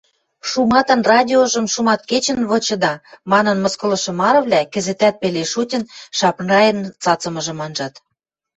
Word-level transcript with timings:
«Шуматын 0.49 1.01
радиожым 1.11 1.65
шуматкечӹн 1.73 2.39
вычыда» 2.49 2.93
манын 3.31 3.57
мыскылышы 3.63 4.11
марывлӓ, 4.19 4.61
кӹзӹтӓт 4.73 5.15
пеле 5.21 5.43
шутен, 5.51 5.83
Шамрайын 6.17 6.79
цацымыжым 7.03 7.59
анжат. 7.65 7.93